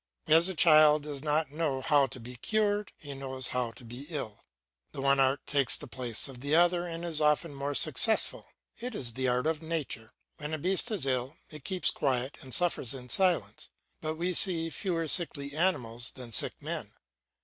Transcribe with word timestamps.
As 0.25 0.47
the 0.47 0.55
child 0.55 1.03
does 1.03 1.23
not 1.23 1.51
know 1.51 1.79
how 1.83 2.07
to 2.07 2.19
be 2.19 2.35
cured, 2.35 2.91
he 2.97 3.13
knows 3.13 3.49
how 3.49 3.69
to 3.73 3.85
be 3.85 4.07
ill. 4.09 4.43
The 4.93 5.01
one 5.01 5.19
art 5.19 5.45
takes 5.45 5.75
the 5.75 5.85
place 5.85 6.27
of 6.27 6.41
the 6.41 6.55
other 6.55 6.87
and 6.87 7.05
is 7.05 7.21
often 7.21 7.53
more 7.53 7.75
successful; 7.75 8.47
it 8.79 8.95
is 8.95 9.13
the 9.13 9.27
art 9.27 9.45
of 9.45 9.61
nature. 9.61 10.15
When 10.37 10.55
a 10.55 10.57
beast 10.57 10.89
is 10.89 11.05
ill, 11.05 11.35
it 11.51 11.63
keeps 11.63 11.91
quiet 11.91 12.39
and 12.41 12.51
suffers 12.51 12.95
in 12.95 13.09
silence; 13.09 13.69
but 14.01 14.15
we 14.15 14.33
see 14.33 14.71
fewer 14.71 15.07
sickly 15.07 15.53
animals 15.55 16.09
than 16.09 16.31
sick 16.31 16.59
men. 16.63 16.93